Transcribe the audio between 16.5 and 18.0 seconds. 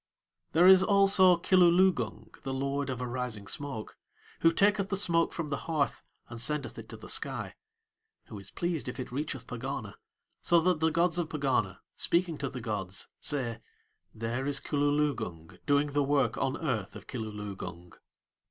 earth of Kilooloogung."